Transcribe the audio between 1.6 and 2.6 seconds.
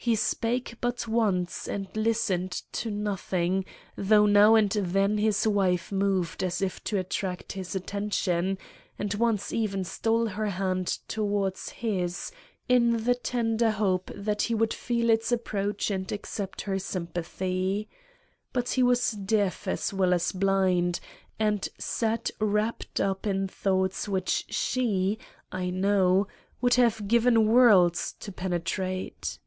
and listened